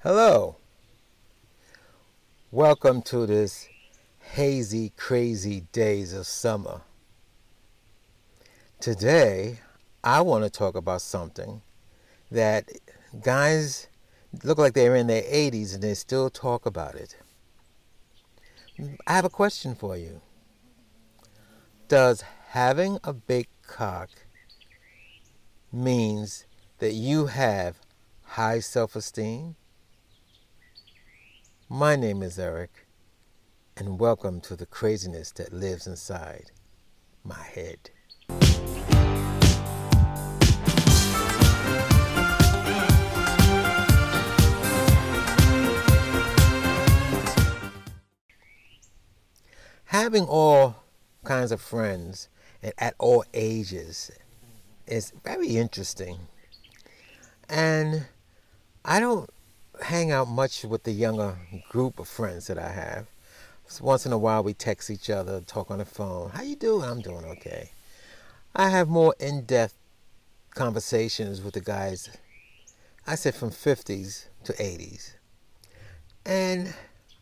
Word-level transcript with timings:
Hello. 0.00 0.54
Welcome 2.52 3.02
to 3.02 3.26
this 3.26 3.68
hazy, 4.20 4.92
crazy 4.96 5.62
days 5.72 6.12
of 6.12 6.28
summer. 6.28 6.82
Today, 8.78 9.58
I 10.04 10.20
want 10.20 10.44
to 10.44 10.50
talk 10.50 10.76
about 10.76 11.02
something 11.02 11.62
that 12.30 12.70
guys 13.24 13.88
look 14.44 14.56
like 14.56 14.74
they're 14.74 14.94
in 14.94 15.08
their 15.08 15.22
80s 15.22 15.74
and 15.74 15.82
they 15.82 15.94
still 15.94 16.30
talk 16.30 16.64
about 16.64 16.94
it. 16.94 17.16
I 19.04 19.14
have 19.16 19.24
a 19.24 19.28
question 19.28 19.74
for 19.74 19.96
you. 19.96 20.20
Does 21.88 22.22
having 22.50 23.00
a 23.02 23.12
big 23.12 23.48
cock 23.66 24.10
means 25.72 26.46
that 26.78 26.92
you 26.92 27.26
have 27.26 27.80
high 28.22 28.60
self-esteem? 28.60 29.56
My 31.70 31.96
name 31.96 32.22
is 32.22 32.38
Eric, 32.38 32.86
and 33.76 34.00
welcome 34.00 34.40
to 34.40 34.56
the 34.56 34.64
craziness 34.64 35.32
that 35.32 35.52
lives 35.52 35.86
inside 35.86 36.50
my 37.22 37.42
head. 37.42 37.90
Having 49.84 50.24
all 50.24 50.84
kinds 51.24 51.52
of 51.52 51.60
friends 51.60 52.30
and 52.62 52.72
at 52.78 52.94
all 52.98 53.26
ages 53.34 54.10
is 54.86 55.12
very 55.22 55.58
interesting. 55.58 56.28
And 57.46 58.06
I 58.86 59.00
don't 59.00 59.28
hang 59.82 60.10
out 60.10 60.28
much 60.28 60.64
with 60.64 60.84
the 60.84 60.92
younger 60.92 61.36
group 61.68 61.98
of 61.98 62.08
friends 62.08 62.46
that 62.46 62.58
I 62.58 62.70
have. 62.70 63.06
So 63.66 63.84
once 63.84 64.06
in 64.06 64.12
a 64.12 64.18
while 64.18 64.42
we 64.42 64.54
text 64.54 64.90
each 64.90 65.10
other, 65.10 65.40
talk 65.40 65.70
on 65.70 65.78
the 65.78 65.84
phone. 65.84 66.30
How 66.30 66.42
you 66.42 66.56
doing? 66.56 66.88
I'm 66.88 67.00
doing 67.00 67.24
okay. 67.24 67.70
I 68.54 68.70
have 68.70 68.88
more 68.88 69.14
in-depth 69.20 69.74
conversations 70.54 71.42
with 71.42 71.54
the 71.54 71.60
guys. 71.60 72.08
I 73.06 73.14
said 73.14 73.34
from 73.34 73.50
50s 73.50 74.26
to 74.44 74.52
80s. 74.54 75.12
And 76.24 76.74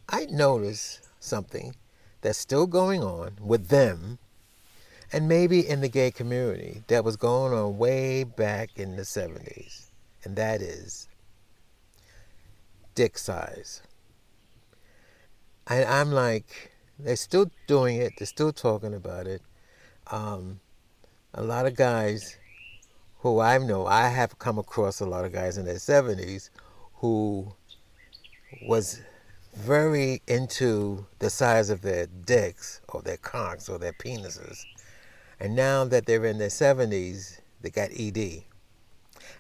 I 0.09 0.27
notice 0.27 1.01
something 1.21 1.75
that's 2.23 2.39
still 2.39 2.67
going 2.67 3.03
on 3.03 3.37
with 3.41 3.69
them 3.69 4.19
and 5.13 5.29
maybe 5.29 5.67
in 5.67 5.81
the 5.81 5.89
gay 5.89 6.11
community 6.11 6.83
that 6.89 7.05
was 7.05 7.17
going 7.17 7.53
on 7.53 7.79
way 7.79 8.25
back 8.25 8.71
in 8.77 8.97
the 8.97 9.03
70s. 9.03 9.87
And 10.25 10.37
that 10.37 10.61
is 10.61 11.09
dick 12.97 13.17
size. 13.17 13.83
And 15.69 15.85
I'm 15.85 16.11
like, 16.11 16.73
they're 16.99 17.15
still 17.15 17.51
doing 17.69 17.99
it. 17.99 18.15
They're 18.19 18.27
still 18.27 18.53
talking 18.53 18.95
about 18.95 19.29
it. 19.29 19.43
Um, 20.11 20.61
a 21.35 21.43
lot 21.43 21.67
of 21.67 21.77
guys 21.77 22.37
who 23.19 23.41
I 23.41 23.59
know, 23.59 23.87
I 23.87 24.09
have 24.09 24.39
come 24.39 24.59
across 24.59 25.01
a 25.01 25.07
lot 25.07 25.25
of 25.25 25.33
guys 25.33 25.59
in 25.59 25.67
their 25.67 25.75
70s 25.75 26.51
who 26.95 27.53
was 28.67 29.03
very 29.55 30.23
into 30.27 31.07
the 31.19 31.31
size 31.31 31.71
of 31.71 31.83
their 31.83 32.07
dicks 32.07 32.81
or 32.89 33.03
their 33.03 33.17
cocks 33.17 33.69
or 33.69 33.79
their 33.79 33.93
penises. 33.93 34.65
And 35.39 35.55
now 35.55 35.85
that 35.85 36.07
they're 36.07 36.25
in 36.25 36.39
their 36.39 36.49
70s, 36.49 37.41
they 37.61 37.71
got 37.71 37.91
ED. 37.95 38.45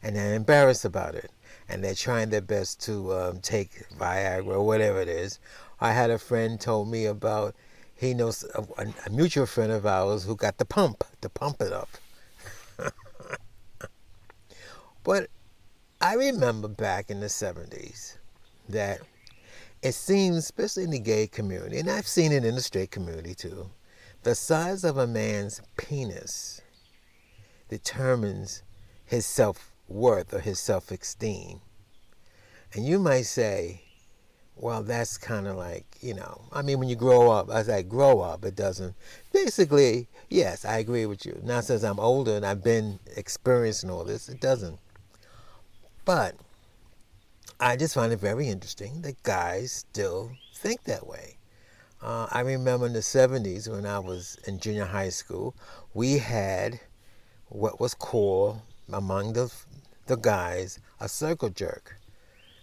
And 0.03 0.15
they're 0.15 0.35
embarrassed 0.35 0.85
about 0.85 1.15
it 1.15 1.31
and 1.69 1.83
they're 1.83 1.95
trying 1.95 2.31
their 2.31 2.41
best 2.41 2.81
to 2.83 3.13
um, 3.15 3.41
take 3.41 3.89
Viagra 3.99 4.47
or 4.47 4.67
whatever 4.67 5.01
it 5.01 5.09
is. 5.09 5.41
I 5.81 5.93
had 5.93 6.11
a 6.11 6.19
friend 6.19 6.61
told 6.61 6.89
me 6.91 7.07
about 7.07 7.55
he 7.95 8.15
knows 8.15 8.45
a, 8.55 8.67
a 9.07 9.11
mutual 9.11 9.47
friend 9.47 9.73
of 9.73 9.87
ours 9.87 10.25
who 10.25 10.37
got 10.37 10.59
the 10.59 10.65
pump 10.65 11.05
to 11.23 11.29
pump 11.29 11.61
it 11.61 11.73
up. 11.73 11.89
but 15.05 15.29
I 16.01 16.15
remember 16.15 16.69
back 16.69 17.11
in 17.11 17.21
the 17.21 17.27
70s 17.27 18.19
that 18.69 19.01
it 19.83 19.93
seems, 19.93 20.39
especially 20.39 20.85
in 20.85 20.91
the 20.91 20.99
gay 20.99 21.27
community, 21.27 21.79
and 21.79 21.91
I've 21.91 22.07
seen 22.07 22.33
it 22.33 22.45
in 22.45 22.55
the 22.55 22.61
straight 22.61 22.91
community 22.91 23.35
too, 23.35 23.71
the 24.23 24.35
size 24.35 24.85
of 24.85 24.99
a 24.99 25.07
man's 25.07 25.63
penis 25.77 26.61
determines 27.69 28.63
his 29.05 29.25
self 29.25 29.73
worth 29.89 30.33
or 30.35 30.41
his 30.41 30.59
self 30.59 30.91
esteem. 30.91 31.61
And 32.73 32.87
you 32.87 32.99
might 32.99 33.23
say, 33.23 33.83
well, 34.57 34.83
that's 34.83 35.19
kind 35.19 35.47
of 35.47 35.57
like, 35.57 35.99
you 36.01 36.15
know, 36.15 36.43
I 36.53 36.63
mean, 36.63 36.79
when 36.79 36.89
you 36.89 36.97
grow 36.97 37.31
up, 37.31 37.51
as 37.51 37.69
I 37.69 37.83
grow 37.83 38.21
up, 38.21 38.45
it 38.45 38.57
doesn't. 38.57 38.95
Basically, 39.33 40.09
yes, 40.31 40.65
I 40.65 40.79
agree 40.79 41.07
with 41.07 41.27
you. 41.27 41.41
Now, 41.45 41.61
since 41.61 41.83
I'm 41.83 42.01
older 42.01 42.35
and 42.35 42.45
I've 42.45 42.65
been 42.65 42.99
experiencing 43.17 43.91
all 43.91 44.05
this, 44.05 44.29
it 44.29 44.41
doesn't. 44.41 44.79
But 46.05 46.37
I 47.61 47.77
just 47.77 47.95
find 47.95 48.13
it 48.13 48.21
very 48.21 48.49
interesting 48.49 49.03
that 49.03 49.23
guys 49.23 49.73
still 49.73 50.33
think 50.55 50.85
that 50.85 51.07
way. 51.07 51.37
Uh, 52.03 52.27
I 52.31 52.41
remember 52.41 52.87
in 52.87 52.93
the 52.93 53.01
70s 53.01 53.69
when 53.69 53.87
I 53.87 53.99
was 53.99 54.39
in 54.47 54.59
junior 54.59 54.85
high 54.85 55.09
school, 55.09 55.55
we 55.95 56.19
had 56.19 56.81
what 57.49 57.81
was 57.81 57.95
called 57.95 58.61
among 58.93 59.33
the 59.33 59.53
the 60.07 60.17
guys 60.17 60.79
a 61.01 61.09
circle 61.09 61.49
jerk. 61.49 61.97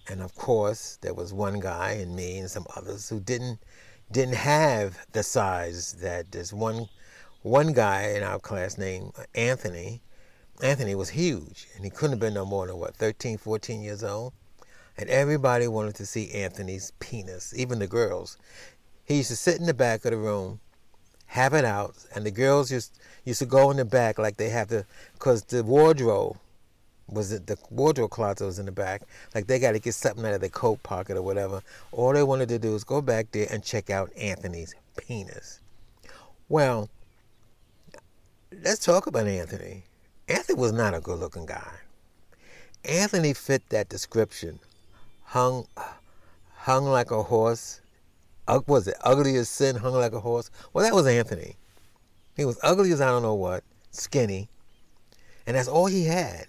And 0.08 0.22
of 0.22 0.36
course, 0.36 0.98
there 1.02 1.14
was 1.14 1.34
one 1.34 1.60
guy 1.60 1.92
and 1.92 2.16
me 2.16 2.40
and 2.40 2.50
some 2.50 2.66
others 2.76 3.10
who 3.10 3.20
didn't 3.20 3.60
didn't 4.12 4.36
have 4.36 4.98
the 5.14 5.24
size 5.24 5.94
that 6.02 6.32
this 6.32 6.54
one 6.54 6.88
one 7.42 7.74
guy 7.74 8.14
in 8.16 8.24
our 8.24 8.40
class 8.40 8.78
named 8.78 9.14
Anthony. 9.36 10.02
Anthony 10.62 10.96
was 10.96 11.10
huge 11.10 11.68
and 11.76 11.84
he 11.84 11.90
couldn't 11.90 12.12
have 12.12 12.20
been 12.20 12.34
no 12.34 12.46
more 12.46 12.68
than 12.68 12.78
what 12.78 12.96
13, 12.96 13.38
14 13.38 13.82
years 13.82 14.04
old. 14.04 14.34
And 14.98 15.10
everybody 15.10 15.68
wanted 15.68 15.96
to 15.96 16.06
see 16.06 16.32
Anthony's 16.32 16.92
penis, 17.00 17.54
even 17.58 17.80
the 17.80 17.88
girls. 17.88 18.38
He 19.04 19.18
used 19.18 19.30
to 19.30 19.36
sit 19.36 19.60
in 19.60 19.66
the 19.66 19.74
back 19.74 20.06
of 20.06 20.12
the 20.12 20.18
room, 20.18 20.60
have 21.26 21.54
it 21.54 21.66
out, 21.66 21.96
and 22.16 22.26
the 22.26 22.32
girls 22.32 22.72
used 22.72 23.00
used 23.26 23.40
to 23.40 23.46
go 23.46 23.72
in 23.72 23.78
the 23.78 23.86
back 23.86 24.18
like 24.20 24.38
they 24.38 24.50
have 24.50 24.68
to, 24.68 24.86
because 25.14 25.44
the 25.44 25.64
wardrobe 25.64 26.38
was 27.10 27.32
it 27.32 27.48
the 27.48 27.58
wardrobe 27.70 28.12
closet 28.12 28.46
was 28.46 28.60
in 28.60 28.66
the 28.66 28.72
back. 28.72 29.02
Like 29.36 29.48
they 29.48 29.60
got 29.60 29.74
to 29.74 29.80
get 29.80 29.94
something 29.94 30.26
out 30.26 30.34
of 30.34 30.42
their 30.42 30.50
coat 30.50 30.82
pocket 30.84 31.18
or 31.18 31.22
whatever. 31.22 31.62
All 31.92 32.14
they 32.14 32.24
wanted 32.24 32.50
to 32.50 32.60
do 32.60 32.72
was 32.74 32.84
go 32.84 33.02
back 33.02 33.32
there 33.32 33.48
and 33.52 33.64
check 33.64 33.90
out 33.90 34.12
Anthony's 34.18 34.74
penis. 34.98 35.60
Well, 36.50 36.90
let's 38.64 38.86
talk 38.86 39.08
about 39.08 39.28
Anthony. 39.28 39.84
Anthony 40.28 40.60
was 40.60 40.72
not 40.72 40.94
a 40.94 41.00
good-looking 41.00 41.46
guy. 41.46 41.74
Anthony 42.86 43.34
fit 43.34 43.68
that 43.70 43.90
description. 43.90 44.60
Hung, 45.24 45.68
hung 46.56 46.86
like 46.86 47.12
a 47.12 47.24
horse. 47.24 47.82
Was 48.68 48.88
it 48.88 48.96
ugly 49.04 49.36
as 49.36 49.50
sin? 49.50 49.76
Hung 49.76 49.94
like 49.94 50.14
a 50.14 50.20
horse. 50.20 50.52
Well, 50.74 50.84
that 50.86 50.94
was 50.94 51.08
Anthony. 51.08 51.56
He 52.36 52.46
was 52.46 52.60
ugly 52.64 52.92
as 52.92 53.00
I 53.00 53.08
don't 53.08 53.22
know 53.22 53.36
what, 53.36 53.64
skinny, 53.92 54.50
and 55.46 55.56
that's 55.56 55.68
all 55.68 55.86
he 55.86 56.06
had 56.06 56.48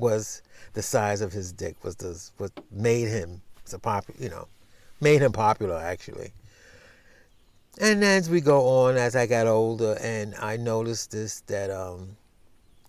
was 0.00 0.42
the 0.72 0.82
size 0.82 1.20
of 1.20 1.32
his 1.32 1.52
dick 1.52 1.82
was 1.84 1.96
the 1.96 2.30
what 2.38 2.52
made 2.70 3.08
him 3.08 3.42
so 3.64 3.78
popular, 3.78 4.20
you 4.20 4.30
know, 4.30 4.48
made 5.00 5.22
him 5.22 5.32
popular 5.32 5.76
actually. 5.76 6.32
And 7.78 8.04
as 8.04 8.28
we 8.28 8.40
go 8.40 8.66
on, 8.66 8.96
as 8.96 9.16
I 9.16 9.26
got 9.26 9.46
older, 9.46 9.96
and 10.02 10.34
I 10.34 10.56
noticed 10.56 11.12
this 11.12 11.40
that 11.42 11.70
um, 11.70 12.16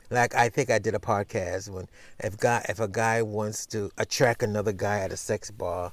like 0.10 0.36
I 0.36 0.50
think 0.50 0.70
I 0.70 0.80
did 0.80 0.96
a 0.96 1.00
podcast 1.00 1.70
when 1.70 1.88
if 2.20 2.38
guy 2.38 2.66
if 2.68 2.80
a 2.80 2.88
guy 2.88 3.22
wants 3.22 3.66
to 3.68 3.92
attract 3.98 4.44
another 4.44 4.74
guy 4.74 5.00
at 5.00 5.12
a 5.12 5.18
sex 5.18 5.50
bar, 5.52 5.92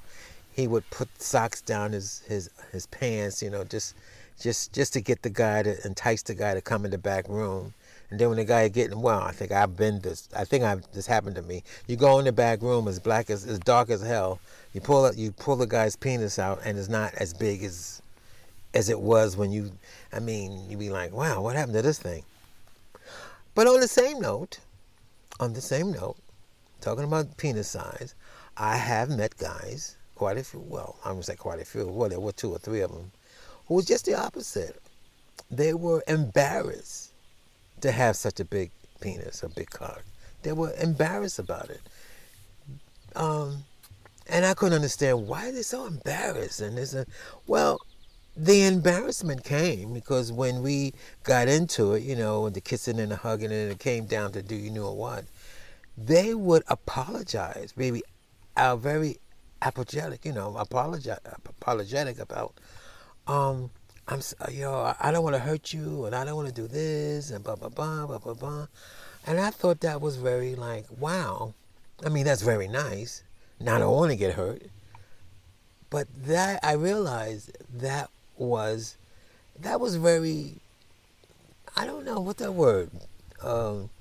he 0.51 0.67
would 0.67 0.89
put 0.89 1.21
socks 1.21 1.61
down 1.61 1.93
his 1.93 2.21
his 2.27 2.49
his 2.71 2.85
pants, 2.87 3.41
you 3.41 3.49
know, 3.49 3.63
just 3.63 3.95
just 4.39 4.73
just 4.73 4.93
to 4.93 5.01
get 5.01 5.21
the 5.21 5.29
guy 5.29 5.63
to 5.63 5.85
entice 5.85 6.23
the 6.23 6.35
guy 6.35 6.53
to 6.53 6.61
come 6.61 6.83
in 6.83 6.91
the 6.91 6.97
back 6.97 7.29
room. 7.29 7.73
And 8.09 8.19
then 8.19 8.29
when 8.29 8.37
the 8.37 8.45
guy 8.45 8.67
getting 8.69 9.01
well, 9.01 9.21
I 9.21 9.31
think 9.31 9.51
I've 9.51 9.77
been 9.77 9.99
this. 9.99 10.27
I 10.35 10.43
think 10.43 10.63
I've 10.63 10.91
this 10.93 11.05
happened 11.05 11.35
to 11.35 11.43
me. 11.43 11.63
You 11.87 11.95
go 11.95 12.17
in 12.17 12.25
the 12.25 12.31
back 12.31 12.61
room, 12.61 12.87
as 12.87 12.99
black 12.99 13.29
as 13.29 13.45
as 13.45 13.59
dark 13.59 13.89
as 13.89 14.01
hell. 14.01 14.39
You 14.73 14.81
pull 14.81 15.05
up, 15.05 15.15
you 15.15 15.31
pull 15.31 15.55
the 15.55 15.67
guy's 15.67 15.95
penis 15.95 16.39
out, 16.39 16.61
and 16.65 16.77
it's 16.77 16.89
not 16.89 17.13
as 17.15 17.33
big 17.33 17.63
as 17.63 18.01
as 18.73 18.89
it 18.89 18.99
was 18.99 19.37
when 19.37 19.51
you. 19.51 19.71
I 20.11 20.19
mean, 20.19 20.69
you 20.69 20.77
be 20.77 20.89
like, 20.89 21.13
wow, 21.13 21.41
what 21.41 21.55
happened 21.55 21.75
to 21.75 21.83
this 21.83 21.99
thing? 21.99 22.23
But 23.53 23.67
on 23.67 23.79
the 23.79 23.87
same 23.87 24.19
note, 24.19 24.59
on 25.39 25.53
the 25.53 25.61
same 25.61 25.91
note, 25.91 26.17
talking 26.81 27.03
about 27.03 27.37
penis 27.37 27.69
size, 27.69 28.15
I 28.57 28.77
have 28.77 29.09
met 29.09 29.37
guys, 29.37 29.97
quite 30.15 30.37
a 30.37 30.43
few. 30.43 30.61
Well, 30.61 30.97
I'm 31.05 31.13
gonna 31.13 31.23
say 31.23 31.35
quite 31.35 31.59
a 31.59 31.65
few. 31.65 31.85
Well, 31.85 32.09
there 32.09 32.19
were 32.19 32.31
two 32.31 32.51
or 32.51 32.57
three 32.57 32.81
of 32.81 32.91
them, 32.91 33.11
who 33.67 33.75
was 33.75 33.85
just 33.85 34.05
the 34.05 34.15
opposite. 34.15 34.81
They 35.51 35.75
were 35.75 36.03
embarrassed 36.07 37.09
to 37.81 37.91
have 37.91 38.15
such 38.15 38.39
a 38.39 38.45
big 38.45 38.71
penis, 39.01 39.43
a 39.43 39.49
big 39.49 39.69
cock. 39.69 40.03
They 40.43 40.53
were 40.53 40.73
embarrassed 40.81 41.39
about 41.39 41.69
it. 41.69 41.81
Um, 43.15 43.63
and, 44.27 44.45
I 44.45 44.53
couldn't 44.53 44.75
understand 44.75 45.27
why 45.27 45.51
they're 45.51 45.63
so 45.63 45.85
embarrassed. 45.85 46.61
And 46.61 46.77
a, 46.77 47.05
well, 47.47 47.79
the 48.37 48.63
embarrassment 48.63 49.43
came 49.43 49.93
because 49.93 50.31
when 50.31 50.61
we 50.61 50.93
got 51.23 51.47
into 51.47 51.93
it, 51.93 52.03
you 52.03 52.15
know, 52.15 52.49
the 52.49 52.61
kissing 52.61 52.99
and 52.99 53.11
the 53.11 53.17
hugging, 53.17 53.51
and 53.51 53.71
it 53.71 53.79
came 53.79 54.05
down 54.05 54.31
to 54.33 54.41
do 54.41 54.55
you 54.55 54.69
know 54.69 54.93
what, 54.93 55.25
they 55.97 56.33
would 56.33 56.63
apologize, 56.67 57.73
maybe, 57.75 58.01
are 58.55 58.77
very 58.77 59.17
apologetic, 59.61 60.23
you 60.23 60.31
know, 60.31 60.55
apologetic, 60.57 61.25
apologetic 61.25 62.19
about, 62.19 62.53
um, 63.27 63.71
I'm, 64.09 64.21
you 64.51 64.61
know, 64.61 64.95
I 64.99 65.11
don't 65.11 65.23
want 65.23 65.35
to 65.35 65.39
hurt 65.39 65.71
you, 65.71 66.05
and 66.05 66.15
I 66.15 66.25
don't 66.25 66.35
want 66.35 66.47
to 66.47 66.53
do 66.53 66.67
this, 66.67 67.29
and 67.29 67.43
blah 67.43 67.55
blah 67.55 67.69
blah 67.69 68.07
blah 68.07 68.17
blah 68.17 68.33
blah, 68.33 68.67
and 69.27 69.39
I 69.39 69.51
thought 69.51 69.81
that 69.81 70.01
was 70.01 70.15
very 70.17 70.55
like, 70.55 70.85
wow, 70.97 71.53
I 72.03 72.09
mean 72.09 72.25
that's 72.25 72.41
very 72.41 72.67
nice. 72.67 73.23
Now 73.59 73.75
I 73.75 73.79
don't 73.79 73.95
want 73.95 74.11
to 74.11 74.17
get 74.17 74.33
hurt, 74.33 74.63
but 75.91 76.07
that 76.25 76.59
I 76.63 76.73
realized 76.73 77.55
that 77.75 78.09
was, 78.35 78.97
that 79.59 79.79
was 79.79 79.95
very, 79.97 80.55
I 81.77 81.85
don't 81.85 82.03
know 82.03 82.19
what 82.19 82.37
that 82.37 82.53
word. 82.53 82.89
Um, 83.43 83.91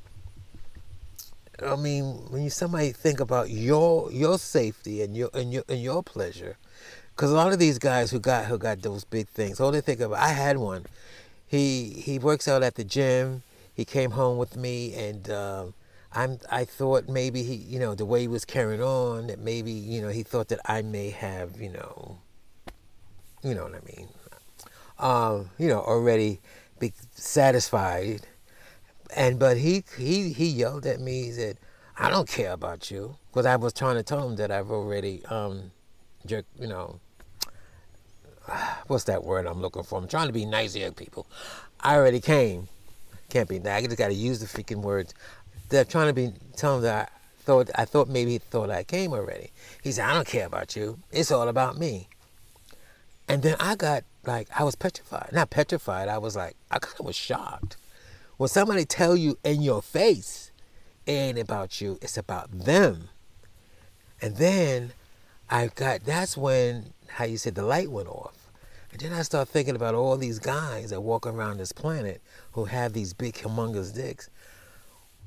I 1.60 1.76
mean, 1.76 2.05
when 2.31 2.43
you 2.43 2.50
somebody 2.50 2.93
think 2.93 3.20
about 3.20 3.50
your 3.50 4.10
your 4.12 4.38
safety 4.38 5.02
and 5.02 5.16
your 5.16 5.28
and 5.34 5.52
your 5.52 5.64
and 5.69 5.82
your 5.82 6.02
pleasure, 6.02 6.56
because 7.19 7.32
a 7.32 7.35
lot 7.35 7.53
of 7.53 7.59
these 7.59 7.81
guys 7.81 8.12
who 8.12 8.20
got 8.20 8.44
who 8.44 8.56
got 8.59 8.81
those 8.81 9.03
big 9.03 9.26
things, 9.26 9.59
all 9.59 9.73
they 9.73 9.81
think 9.81 9.99
about. 9.99 10.20
I 10.20 10.29
had 10.29 10.56
one. 10.56 10.87
He 11.49 11.91
he 11.91 12.17
works 12.17 12.47
out 12.47 12.62
at 12.62 12.76
the 12.76 12.85
gym. 12.85 13.43
He 13.75 13.85
came 13.85 14.12
home 14.12 14.38
with 14.38 14.56
me, 14.56 14.94
and 14.94 15.29
um, 15.29 15.75
I'm 16.12 16.38
I 16.49 16.65
thought 16.65 17.09
maybe 17.09 17.43
he 17.43 17.55
you 17.56 17.81
know 17.81 17.97
the 17.97 18.05
way 18.05 18.20
he 18.20 18.29
was 18.29 18.44
carrying 18.44 18.81
on 18.81 19.26
that 19.26 19.41
maybe 19.41 19.73
you 19.73 20.00
know 20.00 20.11
he 20.11 20.23
thought 20.23 20.47
that 20.49 20.61
I 20.65 20.82
may 20.82 21.11
have 21.11 21.61
you 21.61 21.70
know 21.70 22.19
you 23.43 23.53
know 23.53 23.65
what 23.65 23.75
I 23.75 23.81
mean, 23.97 24.09
um, 25.00 25.50
you 25.59 25.67
know 25.67 25.81
already 25.81 26.41
be 26.79 26.93
satisfied 27.17 28.29
and 29.17 29.41
but 29.41 29.56
he 29.56 29.82
he 29.97 30.32
he 30.32 30.47
yelled 30.47 30.87
at 30.87 31.00
me. 31.00 31.25
He 31.25 31.32
said, 31.32 31.59
"I 31.99 32.11
don't 32.11 32.29
care 32.29 32.53
about 32.53 32.93
you," 32.93 33.17
because 33.32 33.44
I 33.44 33.56
was 33.56 33.73
trying 33.73 33.97
to 33.97 34.05
tell 34.05 34.25
him 34.25 34.37
that 34.37 34.53
I've 34.53 34.70
already 34.70 35.25
um, 35.26 35.73
jerk, 36.25 36.47
you 36.59 36.69
know, 36.69 37.00
what's 38.86 39.04
that 39.04 39.24
word 39.24 39.46
I'm 39.46 39.60
looking 39.60 39.82
for? 39.82 39.98
I'm 39.98 40.08
trying 40.08 40.28
to 40.28 40.32
be 40.32 40.44
nice 40.44 40.74
here, 40.74 40.90
people. 40.92 41.26
I 41.80 41.96
already 41.96 42.20
came. 42.20 42.68
Can't 43.30 43.48
be. 43.48 43.58
Nice. 43.58 43.82
I 43.82 43.86
just 43.86 43.98
got 43.98 44.08
to 44.08 44.14
use 44.14 44.40
the 44.40 44.46
freaking 44.46 44.82
words. 44.82 45.14
They're 45.68 45.84
trying 45.84 46.08
to 46.08 46.14
be 46.14 46.32
telling 46.56 46.82
that 46.82 47.12
I 47.12 47.42
thought 47.42 47.70
I 47.74 47.84
thought 47.84 48.08
maybe 48.08 48.32
he 48.32 48.38
thought 48.38 48.70
I 48.70 48.84
came 48.84 49.12
already. 49.12 49.50
He 49.82 49.92
said, 49.92 50.06
"I 50.06 50.14
don't 50.14 50.26
care 50.26 50.46
about 50.46 50.76
you. 50.76 50.98
It's 51.12 51.30
all 51.30 51.48
about 51.48 51.78
me." 51.78 52.08
And 53.28 53.42
then 53.42 53.56
I 53.60 53.76
got 53.76 54.04
like 54.24 54.48
I 54.58 54.64
was 54.64 54.74
petrified. 54.74 55.30
Not 55.32 55.50
petrified. 55.50 56.08
I 56.08 56.18
was 56.18 56.36
like 56.36 56.56
I 56.70 56.78
kind 56.78 56.98
of 56.98 57.06
was 57.06 57.16
shocked 57.16 57.76
when 58.38 58.48
somebody 58.48 58.84
tell 58.84 59.16
you 59.16 59.36
in 59.44 59.62
your 59.62 59.82
face, 59.82 60.52
it 61.06 61.12
ain't 61.12 61.38
about 61.38 61.80
you, 61.80 61.98
it's 62.00 62.16
about 62.16 62.50
them. 62.50 63.08
And 64.22 64.36
then 64.36 64.92
I 65.50 65.66
got 65.66 66.04
that's 66.04 66.36
when 66.36 66.94
how 67.08 67.25
you 67.25 67.37
said 67.37 67.55
the 67.55 67.62
light 67.62 67.90
went 67.90 68.08
off. 68.08 68.49
And 68.93 69.00
then 69.00 69.12
I 69.12 69.22
start 69.22 69.49
thinking 69.49 69.76
about 69.76 69.94
all 69.94 70.16
these 70.16 70.38
guys 70.38 70.90
that 70.90 71.02
walk 71.02 71.26
around 71.26 71.58
this 71.58 71.72
planet 71.72 72.22
who 72.52 72.64
have 72.66 72.93
these 72.93 73.12
big 73.12 73.34
humongous 73.34 73.94
dicks. 73.94 74.31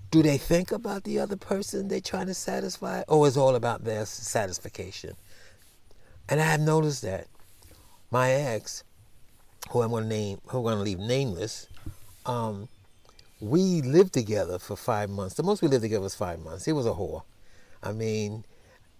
Do 0.09 0.21
they 0.21 0.37
think 0.37 0.71
about 0.71 1.03
the 1.03 1.19
other 1.19 1.37
person 1.37 1.87
they're 1.87 2.01
trying 2.01 2.27
to 2.27 2.33
satisfy? 2.33 3.03
Or 3.07 3.27
is 3.27 3.37
all 3.37 3.55
about 3.55 3.83
their 3.83 4.05
satisfaction? 4.05 5.15
And 6.27 6.39
I 6.41 6.45
have 6.45 6.59
noticed 6.59 7.01
that 7.03 7.27
my 8.09 8.31
ex, 8.31 8.83
who 9.69 9.81
I'm 9.81 9.91
gonna 9.91 10.07
name 10.07 10.39
who 10.47 10.57
I'm 10.59 10.63
gonna 10.63 10.81
leave 10.81 10.99
nameless, 10.99 11.67
um, 12.25 12.67
we 13.39 13.81
lived 13.81 14.13
together 14.13 14.59
for 14.59 14.75
five 14.75 15.09
months. 15.09 15.35
The 15.35 15.43
most 15.43 15.61
we 15.61 15.67
lived 15.67 15.83
together 15.83 16.01
was 16.01 16.15
five 16.15 16.39
months. 16.39 16.65
He 16.65 16.73
was 16.73 16.85
a 16.85 16.91
whore. 16.91 17.23
I 17.81 17.91
mean, 17.91 18.43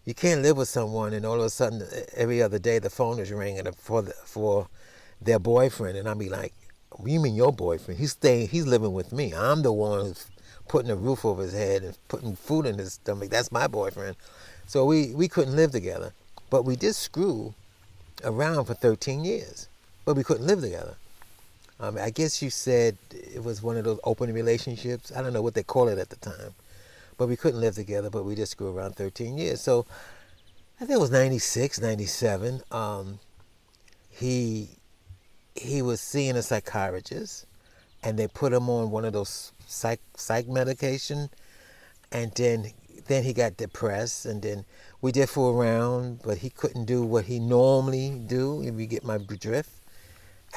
you 0.05 0.13
can't 0.13 0.41
live 0.41 0.57
with 0.57 0.67
someone 0.67 1.13
and 1.13 1.25
all 1.25 1.35
of 1.35 1.45
a 1.45 1.49
sudden 1.49 1.83
every 2.15 2.41
other 2.41 2.59
day 2.59 2.79
the 2.79 2.89
phone 2.89 3.19
is 3.19 3.31
ringing 3.31 3.71
for 3.73 4.01
the, 4.01 4.13
for 4.25 4.67
their 5.21 5.39
boyfriend, 5.39 5.97
and 5.97 6.09
I'll 6.09 6.15
be 6.15 6.29
like, 6.29 6.53
"You 7.05 7.19
mean 7.19 7.35
your 7.35 7.53
boyfriend? 7.53 7.99
He's 7.99 8.11
staying. 8.11 8.47
He's 8.49 8.65
living 8.65 8.93
with 8.93 9.11
me. 9.11 9.33
I'm 9.33 9.61
the 9.61 9.71
one 9.71 10.05
who's 10.05 10.27
putting 10.67 10.89
a 10.89 10.95
roof 10.95 11.25
over 11.25 11.43
his 11.43 11.53
head 11.53 11.83
and 11.83 11.97
putting 12.07 12.35
food 12.35 12.65
in 12.65 12.77
his 12.77 12.93
stomach. 12.93 13.29
That's 13.29 13.51
my 13.51 13.67
boyfriend." 13.67 14.15
So 14.67 14.85
we 14.85 15.13
we 15.13 15.27
couldn't 15.27 15.55
live 15.55 15.71
together, 15.71 16.13
but 16.49 16.65
we 16.65 16.75
did 16.75 16.95
screw 16.95 17.53
around 18.23 18.65
for 18.65 18.73
13 18.73 19.23
years, 19.23 19.67
but 20.05 20.15
we 20.15 20.23
couldn't 20.23 20.47
live 20.47 20.61
together. 20.61 20.95
Um, 21.79 21.97
I 21.97 22.11
guess 22.11 22.41
you 22.41 22.49
said 22.49 22.97
it 23.11 23.43
was 23.43 23.63
one 23.63 23.75
of 23.75 23.83
those 23.83 23.99
open 24.03 24.31
relationships. 24.33 25.11
I 25.15 25.21
don't 25.21 25.33
know 25.33 25.41
what 25.41 25.55
they 25.55 25.63
call 25.63 25.87
it 25.87 25.97
at 25.97 26.09
the 26.09 26.15
time, 26.17 26.53
but 27.21 27.29
we 27.29 27.35
couldn't 27.35 27.61
live 27.61 27.75
together. 27.75 28.09
But 28.09 28.25
we 28.25 28.33
just 28.33 28.57
grew 28.57 28.75
around 28.75 28.95
13 28.95 29.37
years. 29.37 29.61
So 29.61 29.85
I 30.77 30.85
think 30.85 30.97
it 30.97 30.99
was 30.99 31.11
96, 31.11 31.79
97. 31.79 32.63
Um, 32.71 33.19
he 34.09 34.69
he 35.53 35.83
was 35.83 36.01
seeing 36.01 36.35
a 36.35 36.41
psychiatrist, 36.41 37.45
and 38.01 38.17
they 38.17 38.27
put 38.27 38.51
him 38.51 38.71
on 38.71 38.89
one 38.89 39.05
of 39.05 39.13
those 39.13 39.51
psych 39.67 40.01
psych 40.15 40.47
medication, 40.47 41.29
and 42.11 42.31
then 42.33 42.71
then 43.05 43.23
he 43.23 43.33
got 43.33 43.55
depressed, 43.55 44.25
and 44.25 44.41
then 44.41 44.65
we 44.99 45.11
did 45.11 45.29
fool 45.29 45.55
around, 45.55 46.21
but 46.23 46.39
he 46.39 46.49
couldn't 46.49 46.85
do 46.85 47.03
what 47.03 47.25
he 47.25 47.37
normally 47.37 48.09
do. 48.25 48.63
If 48.63 48.79
you 48.79 48.87
get 48.87 49.03
my 49.03 49.19
drift 49.19 49.69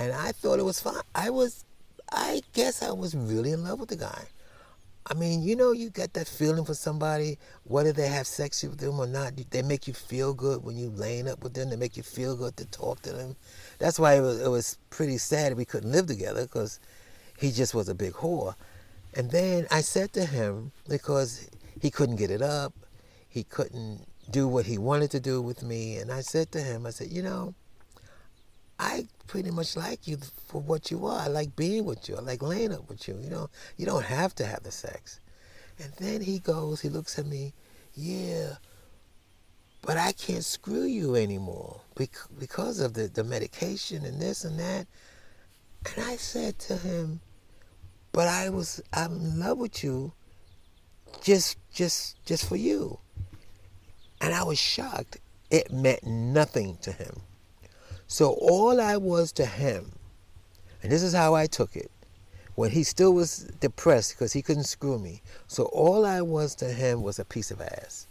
and 0.00 0.12
I 0.12 0.32
thought 0.32 0.58
it 0.58 0.64
was 0.64 0.80
fine. 0.80 1.02
I 1.14 1.28
was, 1.28 1.66
I 2.10 2.40
guess 2.54 2.82
I 2.82 2.92
was 2.92 3.14
really 3.14 3.52
in 3.52 3.64
love 3.64 3.80
with 3.80 3.90
the 3.90 3.96
guy. 3.96 4.28
I 5.06 5.12
mean, 5.12 5.42
you 5.42 5.54
know, 5.54 5.72
you 5.72 5.90
get 5.90 6.14
that 6.14 6.26
feeling 6.26 6.64
for 6.64 6.72
somebody, 6.72 7.38
whether 7.64 7.92
they 7.92 8.08
have 8.08 8.26
sex 8.26 8.62
with 8.62 8.78
them 8.78 8.98
or 8.98 9.06
not. 9.06 9.34
They 9.50 9.60
make 9.60 9.86
you 9.86 9.92
feel 9.92 10.32
good 10.32 10.64
when 10.64 10.78
you 10.78 10.88
laying 10.88 11.28
up 11.28 11.42
with 11.42 11.52
them. 11.52 11.68
They 11.68 11.76
make 11.76 11.98
you 11.98 12.02
feel 12.02 12.34
good 12.36 12.56
to 12.56 12.64
talk 12.66 13.02
to 13.02 13.12
them. 13.12 13.36
That's 13.78 13.98
why 13.98 14.14
it 14.14 14.22
was, 14.22 14.40
it 14.40 14.48
was 14.48 14.78
pretty 14.88 15.18
sad 15.18 15.56
we 15.56 15.66
couldn't 15.66 15.92
live 15.92 16.06
together 16.06 16.44
because 16.44 16.80
he 17.38 17.52
just 17.52 17.74
was 17.74 17.90
a 17.90 17.94
big 17.94 18.14
whore. 18.14 18.54
And 19.12 19.30
then 19.30 19.66
I 19.70 19.82
said 19.82 20.14
to 20.14 20.24
him, 20.24 20.72
because 20.88 21.50
he 21.80 21.90
couldn't 21.90 22.16
get 22.16 22.30
it 22.30 22.40
up, 22.40 22.72
he 23.28 23.44
couldn't 23.44 24.06
do 24.30 24.48
what 24.48 24.64
he 24.64 24.78
wanted 24.78 25.10
to 25.10 25.20
do 25.20 25.42
with 25.42 25.62
me. 25.62 25.98
And 25.98 26.10
I 26.10 26.22
said 26.22 26.50
to 26.52 26.60
him, 26.62 26.86
I 26.86 26.90
said, 26.90 27.08
you 27.08 27.22
know, 27.22 27.54
I 28.78 29.06
pretty 29.26 29.50
much 29.50 29.76
like 29.76 30.06
you 30.06 30.18
for 30.48 30.60
what 30.60 30.90
you 30.90 31.06
are. 31.06 31.20
I 31.20 31.28
like 31.28 31.56
being 31.56 31.84
with 31.84 32.08
you. 32.08 32.16
I 32.16 32.20
like 32.20 32.42
laying 32.42 32.72
up 32.72 32.88
with 32.88 33.06
you. 33.08 33.18
You 33.22 33.30
know, 33.30 33.50
you 33.76 33.86
don't 33.86 34.04
have 34.04 34.34
to 34.36 34.46
have 34.46 34.62
the 34.62 34.72
sex. 34.72 35.20
And 35.78 35.92
then 35.98 36.20
he 36.20 36.38
goes, 36.38 36.80
he 36.80 36.88
looks 36.88 37.18
at 37.18 37.26
me, 37.26 37.52
yeah, 37.94 38.56
but 39.82 39.96
I 39.96 40.12
can't 40.12 40.44
screw 40.44 40.84
you 40.84 41.14
anymore 41.16 41.80
because 42.38 42.80
of 42.80 42.94
the, 42.94 43.08
the 43.08 43.24
medication 43.24 44.04
and 44.04 44.20
this 44.20 44.44
and 44.44 44.58
that. 44.58 44.86
And 45.84 46.04
I 46.04 46.16
said 46.16 46.58
to 46.60 46.76
him, 46.76 47.20
but 48.12 48.28
I 48.28 48.48
was, 48.48 48.80
I'm 48.92 49.12
in 49.12 49.40
love 49.40 49.58
with 49.58 49.84
you 49.84 50.12
just, 51.22 51.58
just, 51.72 52.24
just 52.24 52.48
for 52.48 52.56
you. 52.56 52.98
And 54.20 54.32
I 54.32 54.42
was 54.44 54.58
shocked. 54.58 55.18
It 55.50 55.70
meant 55.70 56.04
nothing 56.04 56.78
to 56.82 56.92
him. 56.92 57.20
So 58.14 58.34
all 58.34 58.80
I 58.80 58.96
was 58.96 59.32
to 59.32 59.44
him, 59.44 59.90
and 60.80 60.92
this 60.92 61.02
is 61.02 61.12
how 61.12 61.34
I 61.34 61.48
took 61.48 61.74
it, 61.74 61.90
when 62.54 62.70
he 62.70 62.84
still 62.84 63.12
was 63.12 63.50
depressed 63.58 64.12
because 64.12 64.32
he 64.32 64.40
couldn't 64.40 64.68
screw 64.68 65.00
me. 65.00 65.20
So 65.48 65.64
all 65.64 66.06
I 66.06 66.20
was 66.20 66.54
to 66.56 66.66
him 66.66 67.02
was 67.02 67.18
a 67.18 67.24
piece 67.24 67.50
of 67.50 67.60
ass. 67.60 68.06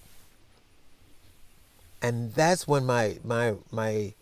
And 2.01 2.33
that's 2.33 2.67
when 2.67 2.86
my 2.86 3.17
my 3.24 3.55
my 3.72 4.13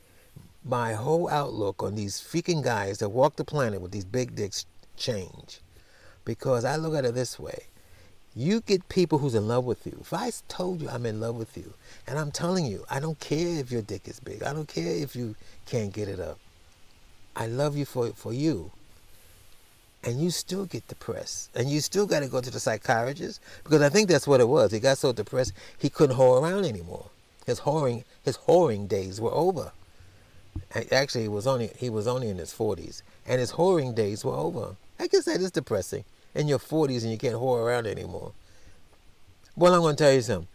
my 0.64 0.94
whole 0.94 1.28
outlook 1.28 1.82
on 1.82 1.96
these 1.96 2.22
freaking 2.22 2.64
guys 2.64 3.00
that 3.00 3.10
walk 3.10 3.38
the 3.38 3.44
planet 3.44 3.82
with 3.82 3.92
these 3.92 4.06
big 4.06 4.36
dicks 4.36 4.68
change. 4.98 5.62
Because 6.26 6.64
I 6.64 6.76
look 6.76 6.94
at 6.94 7.06
it 7.06 7.16
this 7.16 7.40
way. 7.40 7.64
You 8.36 8.62
get 8.62 8.88
people 8.88 9.18
who's 9.18 9.36
in 9.36 9.48
love 9.48 9.66
with 9.66 9.86
you. 9.86 9.98
If 10.00 10.14
I 10.14 10.32
told 10.48 10.82
you 10.82 10.90
I'm 10.90 11.06
in 11.06 11.20
love 11.20 11.36
with 11.36 11.58
you, 11.58 11.74
and 12.08 12.18
I'm 12.18 12.32
telling 12.32 12.66
you, 12.66 12.86
I 12.90 13.00
don't 13.00 13.20
care 13.20 13.60
if 13.60 13.72
your 13.72 13.82
dick 13.82 14.08
is 14.08 14.20
big. 14.22 14.42
I 14.44 14.54
don't 14.54 14.68
care 14.68 14.96
if 14.96 15.16
you 15.16 15.36
can't 15.66 15.92
get 15.92 16.08
it 16.08 16.20
up. 16.20 16.40
I 17.36 17.48
love 17.48 17.76
you 17.76 17.86
for, 17.86 18.10
for 18.14 18.32
you. 18.32 18.72
And 20.04 20.22
you 20.22 20.32
still 20.32 20.66
get 20.66 20.88
depressed. 20.88 21.50
And 21.56 21.70
you 21.70 21.82
still 21.82 22.08
got 22.08 22.22
to 22.22 22.28
go 22.28 22.42
to 22.42 22.50
the 22.50 22.60
psychiatrist 22.60 23.42
because 23.64 23.82
I 23.82 23.90
think 23.90 24.10
that's 24.10 24.28
what 24.28 24.40
it 24.40 24.48
was. 24.48 24.72
He 24.72 24.80
got 24.80 24.98
so 24.98 25.12
depressed 25.12 25.54
he 25.78 25.90
couldn't 25.90 26.16
whore 26.16 26.42
around 26.42 26.66
anymore. 26.66 27.10
His 27.46 27.62
whoring, 27.62 28.04
his 28.24 28.38
whoring 28.38 28.88
days 28.88 29.20
were 29.20 29.32
over. 29.32 29.72
Actually, 30.92 31.24
he 31.24 31.28
was 31.28 31.48
only 31.48 31.72
he 31.78 31.90
was 31.90 32.08
only 32.08 32.30
in 32.30 32.38
his 32.38 32.54
40s, 32.54 33.02
and 33.26 33.40
his 33.40 33.54
whoring 33.54 33.96
days 33.96 34.26
were 34.26 34.36
over. 34.36 34.76
I 35.00 35.08
guess 35.08 35.26
that 35.26 35.40
is 35.40 35.52
depressing. 35.52 36.04
In 36.34 36.48
your 36.48 36.60
40s 36.60 37.04
and 37.04 37.12
you 37.12 37.18
can't 37.18 37.36
whore 37.36 37.66
around 37.66 37.88
anymore. 37.88 38.32
Well, 39.56 39.74
I'm 39.74 39.82
going 39.82 39.96
to 39.96 40.04
tell 40.04 40.14
you 40.14 40.22
something. 40.22 40.48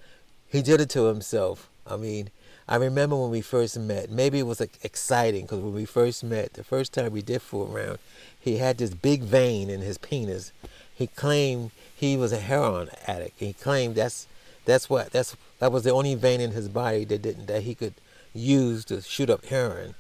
He 0.49 0.63
did 0.63 0.81
it 0.81 0.89
to 0.91 1.05
himself. 1.05 1.69
I 1.87 1.97
mean, 1.97 2.31
I 2.69 2.77
remember 2.77 3.17
when 3.17 3.31
we 3.31 3.43
first 3.43 3.79
met. 3.79 4.11
Maybe 4.11 4.39
it 4.39 4.47
was 4.47 4.61
like, 4.61 4.79
exciting 4.83 5.43
because 5.43 5.61
when 5.61 5.75
we 5.75 5.85
first 5.85 6.25
met, 6.25 6.55
the 6.55 6.65
first 6.65 6.93
time 6.93 7.13
we 7.13 7.23
did 7.23 7.43
fool 7.43 7.73
around, 7.73 7.99
he 8.41 8.57
had 8.57 8.79
this 8.79 8.91
big 8.91 9.23
vein 9.23 9.71
in 9.71 9.81
his 9.81 9.99
penis. 9.99 10.53
He 10.95 11.07
claimed 11.07 11.71
he 11.95 12.17
was 12.17 12.33
a 12.33 12.41
heroin 12.41 12.89
addict. 13.07 13.39
He 13.39 13.53
claimed 13.53 13.95
that's 13.95 14.27
that's 14.65 14.91
what 14.91 15.13
that's 15.13 15.37
that 15.59 15.71
was 15.71 15.85
the 15.85 15.91
only 15.91 16.15
vein 16.15 16.41
in 16.41 16.53
his 16.53 16.69
body 16.69 17.05
that 17.05 17.23
didn't 17.23 17.47
that 17.47 17.63
he 17.63 17.75
could 17.75 17.95
use 18.35 18.85
to 18.87 19.01
shoot 19.03 19.31
up 19.31 19.45
heroin. 19.45 19.95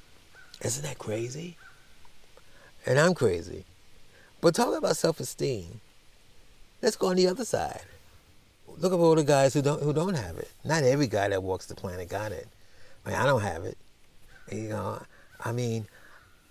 Isn't 0.62 0.84
that 0.84 0.98
crazy? 0.98 1.56
And 2.84 2.98
I'm 2.98 3.14
crazy. 3.14 3.64
But 4.46 4.54
talking 4.54 4.76
about 4.76 4.96
self-esteem. 4.96 5.80
Let's 6.80 6.94
go 6.94 7.08
on 7.08 7.16
the 7.16 7.26
other 7.26 7.44
side. 7.44 7.80
Look 8.78 8.92
at 8.92 8.96
all 8.96 9.16
the 9.16 9.24
guys 9.24 9.54
who 9.54 9.60
don't 9.60 9.82
who 9.82 9.92
don't 9.92 10.14
have 10.14 10.36
it. 10.36 10.48
Not 10.64 10.84
every 10.84 11.08
guy 11.08 11.26
that 11.30 11.42
walks 11.42 11.66
the 11.66 11.74
planet 11.74 12.08
got 12.08 12.30
it. 12.30 12.46
I 13.04 13.08
mean, 13.08 13.18
I 13.18 13.26
don't 13.26 13.40
have 13.40 13.64
it. 13.64 13.76
You 14.52 14.68
know, 14.68 15.02
I 15.44 15.50
mean, 15.50 15.88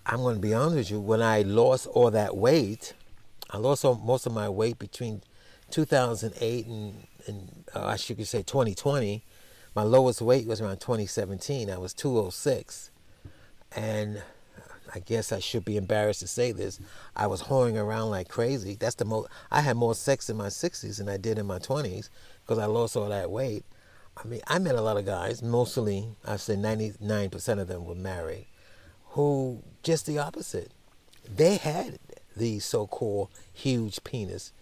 I'm 0.04 0.18
going 0.18 0.34
to 0.34 0.42
be 0.42 0.52
honest 0.52 0.76
with 0.76 0.90
you. 0.90 1.00
When 1.00 1.22
I 1.22 1.40
lost 1.40 1.86
all 1.86 2.10
that 2.10 2.36
weight, 2.36 2.92
I 3.48 3.56
lost 3.56 3.82
all, 3.82 3.94
most 3.94 4.26
of 4.26 4.34
my 4.34 4.50
weight 4.50 4.78
between 4.78 5.22
2008 5.70 6.66
and, 6.66 7.06
and 7.26 7.64
uh, 7.74 7.86
I 7.86 7.96
should 7.96 8.22
say 8.26 8.42
2020. 8.42 9.22
My 9.74 9.84
lowest 9.84 10.20
weight 10.20 10.46
was 10.46 10.60
around 10.60 10.80
2017. 10.80 11.70
I 11.70 11.78
was 11.78 11.94
206, 11.94 12.90
and 13.74 14.22
I 14.96 15.00
guess 15.00 15.30
I 15.30 15.40
should 15.40 15.66
be 15.66 15.76
embarrassed 15.76 16.20
to 16.20 16.26
say 16.26 16.52
this. 16.52 16.80
I 17.14 17.26
was 17.26 17.42
whoring 17.42 17.76
around 17.76 18.08
like 18.08 18.28
crazy. 18.28 18.76
That's 18.80 18.94
the 18.94 19.04
most. 19.04 19.28
I 19.50 19.60
had 19.60 19.76
more 19.76 19.94
sex 19.94 20.30
in 20.30 20.38
my 20.38 20.46
60s 20.46 20.96
than 20.96 21.06
I 21.06 21.18
did 21.18 21.38
in 21.38 21.44
my 21.44 21.58
20s 21.58 22.08
because 22.42 22.58
I 22.58 22.64
lost 22.64 22.96
all 22.96 23.10
that 23.10 23.30
weight. 23.30 23.66
I 24.16 24.26
mean, 24.26 24.40
I 24.46 24.58
met 24.58 24.74
a 24.74 24.80
lot 24.80 24.96
of 24.96 25.04
guys. 25.04 25.42
Mostly, 25.42 26.08
I'd 26.24 26.40
say 26.40 26.54
99% 26.54 27.60
of 27.60 27.68
them 27.68 27.84
were 27.84 27.94
married, 27.94 28.46
who 29.08 29.62
just 29.82 30.06
the 30.06 30.18
opposite. 30.18 30.70
They 31.28 31.56
had 31.56 31.98
the 32.34 32.58
so-called 32.60 33.28
huge 33.52 34.02
penis, 34.02 34.54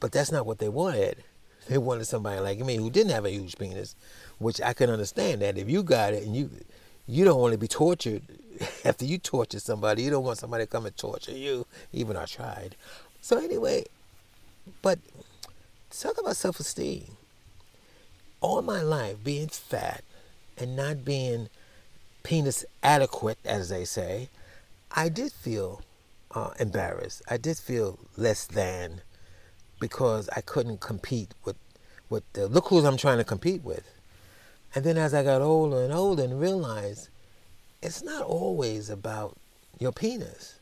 but 0.00 0.10
that's 0.10 0.32
not 0.32 0.44
what 0.44 0.58
they 0.58 0.68
wanted. 0.68 1.22
They 1.68 1.78
wanted 1.78 2.04
somebody 2.04 2.38
like 2.38 2.60
me 2.60 2.76
who 2.76 2.90
didn't 2.90 3.10
have 3.10 3.24
a 3.24 3.30
huge 3.30 3.58
penis, 3.58 3.96
which 4.38 4.60
I 4.60 4.72
can 4.72 4.88
understand 4.88 5.42
that 5.42 5.58
if 5.58 5.68
you 5.68 5.82
got 5.82 6.14
it 6.14 6.22
and 6.22 6.36
you 6.36 6.48
you 7.06 7.24
don't 7.24 7.40
want 7.40 7.52
to 7.52 7.58
be 7.58 7.68
tortured 7.68 8.22
after 8.84 9.04
you 9.04 9.18
torture 9.18 9.60
somebody. 9.60 10.02
You 10.02 10.10
don't 10.10 10.24
want 10.24 10.38
somebody 10.38 10.64
to 10.64 10.70
come 10.70 10.86
and 10.86 10.96
torture 10.96 11.32
you. 11.32 11.66
Even 11.92 12.16
I 12.16 12.24
tried. 12.24 12.76
So 13.20 13.38
anyway, 13.38 13.84
but 14.82 14.98
talk 15.90 16.18
about 16.18 16.36
self-esteem. 16.36 17.16
All 18.40 18.62
my 18.62 18.82
life, 18.82 19.16
being 19.24 19.48
fat 19.48 20.04
and 20.58 20.76
not 20.76 21.04
being 21.04 21.48
penis 22.22 22.64
adequate, 22.82 23.38
as 23.44 23.68
they 23.68 23.84
say, 23.84 24.28
I 24.92 25.08
did 25.08 25.32
feel 25.32 25.82
uh, 26.34 26.50
embarrassed. 26.58 27.22
I 27.28 27.36
did 27.36 27.56
feel 27.56 27.98
less 28.16 28.46
than 28.46 29.00
because 29.80 30.28
I 30.36 30.40
couldn't 30.40 30.80
compete 30.80 31.32
with 31.44 31.56
with 32.08 32.22
the 32.34 32.46
look 32.46 32.68
who 32.68 32.84
I'm 32.86 32.96
trying 32.96 33.18
to 33.18 33.24
compete 33.24 33.64
with. 33.64 33.95
And 34.76 34.84
then 34.84 34.98
as 34.98 35.14
I 35.14 35.24
got 35.24 35.40
older 35.40 35.82
and 35.82 35.92
older 35.92 36.22
and 36.22 36.38
realized 36.38 37.08
it's 37.80 38.02
not 38.02 38.22
always 38.22 38.90
about 38.90 39.38
your 39.78 39.90
penis. 39.90 40.60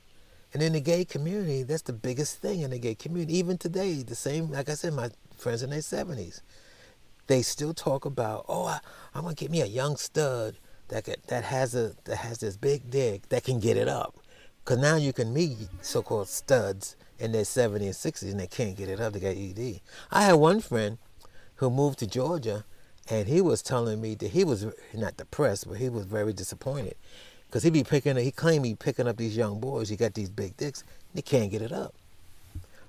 And 0.52 0.62
in 0.62 0.72
the 0.72 0.80
gay 0.80 1.04
community, 1.04 1.64
that's 1.64 1.82
the 1.82 1.92
biggest 1.92 2.38
thing 2.38 2.60
in 2.60 2.70
the 2.70 2.78
gay 2.78 2.94
community. 2.94 3.36
Even 3.36 3.58
today, 3.58 4.04
the 4.04 4.14
same, 4.14 4.52
like 4.52 4.68
I 4.68 4.74
said, 4.74 4.92
my 4.92 5.10
friends 5.36 5.64
in 5.64 5.70
their 5.70 5.80
70s, 5.80 6.42
they 7.26 7.42
still 7.42 7.74
talk 7.74 8.04
about, 8.04 8.44
oh, 8.48 8.66
I, 8.66 8.78
I'm 9.16 9.24
gonna 9.24 9.34
get 9.34 9.50
me 9.50 9.62
a 9.62 9.66
young 9.66 9.96
stud 9.96 10.58
that 10.88 11.08
that 11.26 11.42
has 11.42 11.74
a 11.74 11.94
that 12.04 12.18
has 12.18 12.38
this 12.38 12.56
big 12.56 12.88
dick 12.90 13.28
that 13.30 13.42
can 13.42 13.58
get 13.58 13.76
it 13.76 13.88
up. 13.88 14.14
Cause 14.64 14.78
now 14.78 14.94
you 14.94 15.12
can 15.12 15.34
meet 15.34 15.56
so-called 15.80 16.28
studs 16.28 16.94
in 17.18 17.32
their 17.32 17.42
70s 17.42 17.74
and 17.74 18.14
60s 18.14 18.30
and 18.30 18.38
they 18.38 18.46
can't 18.46 18.76
get 18.76 18.88
it 18.88 19.00
up. 19.00 19.12
They 19.12 19.20
got 19.20 19.36
ED. 19.36 19.80
I 20.12 20.22
had 20.22 20.34
one 20.34 20.60
friend 20.60 20.98
who 21.56 21.68
moved 21.68 21.98
to 21.98 22.06
Georgia 22.06 22.64
and 23.08 23.28
he 23.28 23.40
was 23.40 23.62
telling 23.62 24.00
me 24.00 24.14
that 24.14 24.30
he 24.30 24.44
was 24.44 24.66
not 24.94 25.16
depressed, 25.16 25.68
but 25.68 25.78
he 25.78 25.88
was 25.88 26.06
very 26.06 26.32
disappointed 26.32 26.96
because 27.46 27.62
he 27.62 27.70
be 27.70 27.84
picking. 27.84 28.16
He 28.16 28.30
claimed 28.30 28.64
he 28.64 28.74
picking 28.74 29.06
up 29.06 29.16
these 29.16 29.36
young 29.36 29.60
boys. 29.60 29.88
He 29.88 29.96
got 29.96 30.14
these 30.14 30.30
big 30.30 30.56
dicks. 30.56 30.84
They 31.14 31.22
can't 31.22 31.50
get 31.50 31.62
it 31.62 31.72
up 31.72 31.94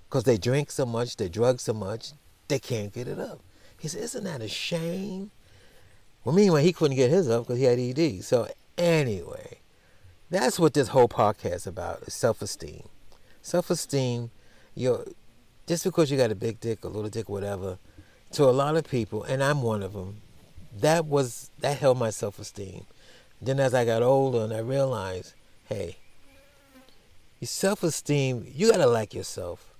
because 0.09 0.23
they 0.23 0.37
drink 0.37 0.71
so 0.71 0.85
much, 0.85 1.17
they 1.17 1.27
drug 1.27 1.59
so 1.59 1.73
much, 1.73 2.13
they 2.47 2.59
can't 2.59 2.93
get 2.93 3.07
it 3.07 3.19
up. 3.19 3.41
He 3.77 3.87
said, 3.87 4.03
"Isn't 4.03 4.23
that 4.23 4.41
a 4.41 4.47
shame?" 4.47 5.31
Well, 6.23 6.33
meanwhile, 6.33 6.63
he 6.63 6.73
couldn't 6.73 6.95
get 6.95 7.11
his 7.11 7.29
up 7.29 7.43
because 7.43 7.59
he 7.59 7.65
had 7.65 7.77
ED. 7.77 8.23
So 8.23 8.47
anyway, 8.77 9.59
that's 10.29 10.57
what 10.57 10.73
this 10.73 10.89
whole 10.89 11.09
podcast 11.09 11.55
is 11.55 11.67
about: 11.67 12.03
is 12.03 12.13
self-esteem. 12.13 12.87
Self-esteem. 13.41 14.31
You 14.73 15.13
just 15.67 15.83
because 15.83 16.09
you 16.09 16.17
got 16.17 16.31
a 16.31 16.35
big 16.35 16.59
dick, 16.59 16.83
a 16.83 16.87
little 16.87 17.09
dick, 17.09 17.27
whatever 17.27 17.77
to 18.31 18.43
a 18.43 18.51
lot 18.51 18.75
of 18.75 18.87
people, 18.87 19.23
and 19.23 19.43
I'm 19.43 19.61
one 19.61 19.83
of 19.83 19.93
them. 19.93 20.21
That 20.77 21.05
was 21.05 21.49
that 21.59 21.77
held 21.77 21.97
my 21.97 22.09
self-esteem. 22.09 22.85
Then 23.41 23.59
as 23.59 23.73
I 23.73 23.85
got 23.85 24.01
older 24.01 24.39
and 24.39 24.53
I 24.53 24.59
realized, 24.59 25.33
hey, 25.69 25.97
your 27.39 27.47
self-esteem, 27.47 28.51
you 28.53 28.71
gotta 28.71 28.87
like 28.87 29.13
yourself. 29.13 29.73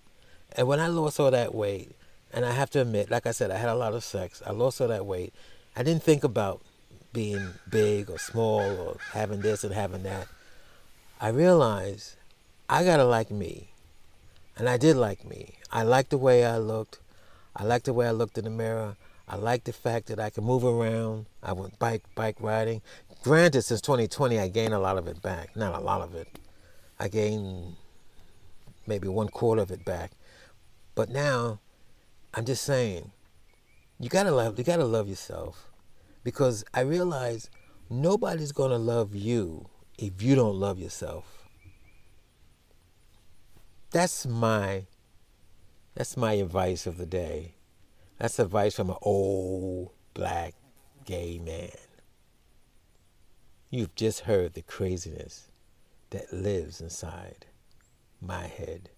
And 0.57 0.67
when 0.67 0.79
I 0.79 0.87
lost 0.87 1.19
all 1.19 1.31
that 1.31 1.53
weight, 1.53 1.95
and 2.31 2.45
I 2.45 2.51
have 2.51 2.69
to 2.71 2.81
admit, 2.81 3.09
like 3.09 3.25
I 3.25 3.31
said, 3.31 3.51
I 3.51 3.57
had 3.57 3.69
a 3.69 3.75
lot 3.75 3.93
of 3.93 4.03
sex. 4.03 4.41
I 4.45 4.51
lost 4.51 4.81
all 4.81 4.87
that 4.89 5.05
weight. 5.05 5.33
I 5.75 5.83
didn't 5.83 6.03
think 6.03 6.23
about 6.23 6.61
being 7.13 7.53
big 7.69 8.09
or 8.09 8.19
small 8.19 8.59
or 8.59 8.97
having 9.13 9.41
this 9.41 9.63
and 9.63 9.73
having 9.73 10.03
that. 10.03 10.27
I 11.19 11.29
realized 11.29 12.15
I 12.69 12.83
gotta 12.83 13.05
like 13.05 13.31
me. 13.31 13.69
And 14.57 14.69
I 14.69 14.77
did 14.77 14.95
like 14.95 15.25
me. 15.25 15.55
I 15.71 15.83
liked 15.83 16.11
the 16.11 16.17
way 16.17 16.45
I 16.45 16.57
looked. 16.57 16.99
I 17.55 17.63
liked 17.63 17.85
the 17.85 17.93
way 17.93 18.07
I 18.07 18.11
looked 18.11 18.37
in 18.37 18.43
the 18.43 18.49
mirror. 18.49 18.97
I 19.27 19.37
liked 19.37 19.65
the 19.65 19.73
fact 19.73 20.07
that 20.07 20.19
I 20.19 20.29
could 20.29 20.43
move 20.43 20.63
around. 20.63 21.25
I 21.41 21.53
went 21.53 21.79
bike 21.79 22.03
bike 22.13 22.37
riding. 22.39 22.81
Granted, 23.23 23.63
since 23.63 23.81
2020, 23.81 24.37
I 24.37 24.49
gained 24.49 24.73
a 24.73 24.79
lot 24.79 24.97
of 24.97 25.07
it 25.07 25.21
back. 25.21 25.55
Not 25.55 25.73
a 25.73 25.79
lot 25.83 26.01
of 26.01 26.13
it. 26.13 26.27
I 26.99 27.07
gained 27.07 27.75
maybe 28.85 29.07
one 29.07 29.29
quarter 29.29 29.61
of 29.61 29.71
it 29.71 29.83
back. 29.83 30.11
But 30.93 31.09
now, 31.09 31.59
I'm 32.33 32.45
just 32.45 32.63
saying, 32.63 33.11
you 33.99 34.09
gotta 34.09 34.31
love. 34.31 34.57
You 34.57 34.63
gotta 34.63 34.85
love 34.85 35.07
yourself, 35.09 35.69
because 36.23 36.63
I 36.73 36.81
realize 36.81 37.49
nobody's 37.89 38.51
gonna 38.51 38.77
love 38.77 39.15
you 39.15 39.69
if 39.97 40.21
you 40.21 40.35
don't 40.35 40.55
love 40.59 40.77
yourself. 40.77 41.47
That's 43.91 44.25
my 44.25 44.85
that's 45.95 46.17
my 46.17 46.33
advice 46.33 46.85
of 46.85 46.97
the 46.97 47.05
day. 47.05 47.55
That's 48.19 48.37
advice 48.37 48.75
from 48.75 48.89
an 48.89 48.97
old 49.01 49.91
black 50.13 50.53
gay 51.05 51.39
man. 51.39 51.71
You've 53.69 53.95
just 53.95 54.21
heard 54.21 54.53
the 54.53 54.61
craziness 54.61 55.49
that 56.09 56.31
lives 56.33 56.81
inside 56.81 57.45
my 58.21 58.47
head. 58.47 58.89